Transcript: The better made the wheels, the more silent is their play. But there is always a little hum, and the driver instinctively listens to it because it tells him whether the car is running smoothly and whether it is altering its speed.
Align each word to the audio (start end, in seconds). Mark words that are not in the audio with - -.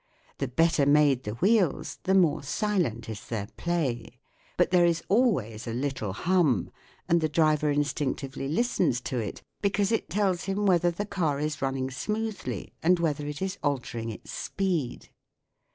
The 0.39 0.47
better 0.47 0.87
made 0.87 1.25
the 1.25 1.35
wheels, 1.35 1.99
the 2.05 2.15
more 2.15 2.41
silent 2.41 3.07
is 3.07 3.27
their 3.27 3.45
play. 3.55 4.19
But 4.57 4.71
there 4.71 4.83
is 4.83 5.03
always 5.09 5.67
a 5.67 5.73
little 5.75 6.11
hum, 6.11 6.71
and 7.07 7.21
the 7.21 7.29
driver 7.29 7.69
instinctively 7.69 8.47
listens 8.47 8.99
to 9.01 9.19
it 9.19 9.43
because 9.61 9.91
it 9.91 10.09
tells 10.09 10.45
him 10.45 10.65
whether 10.65 10.89
the 10.89 11.05
car 11.05 11.39
is 11.39 11.61
running 11.61 11.91
smoothly 11.91 12.73
and 12.81 12.97
whether 12.97 13.27
it 13.27 13.43
is 13.43 13.59
altering 13.61 14.09
its 14.09 14.31
speed. 14.31 15.09